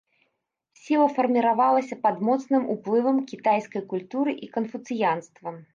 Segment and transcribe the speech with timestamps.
[0.83, 5.49] Сіла фарміравалася пад моцным уплывам кітайскай культуры і канфуцыянства.